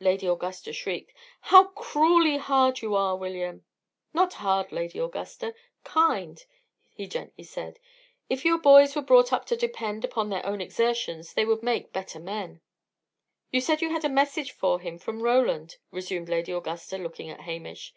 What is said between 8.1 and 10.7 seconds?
"If your boys were brought up to depend upon their own